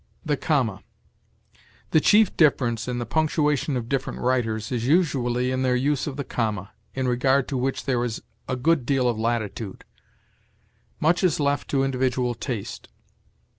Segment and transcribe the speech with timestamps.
[0.25, 0.81] THE COMMA.
[1.91, 6.17] The chief difference in the punctuation of different writers is usually in their use of
[6.17, 8.19] the comma, in regard to which there is
[8.49, 9.85] a good deal of latitude;
[10.99, 12.87] much is left to individual taste.